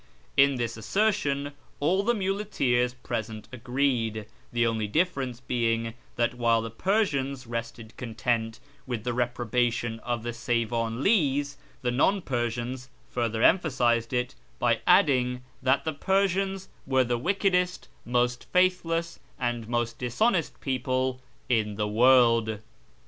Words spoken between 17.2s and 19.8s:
ENGLAND TO THE PERSIAN FRONTIER 35 wickedest, most faithless, and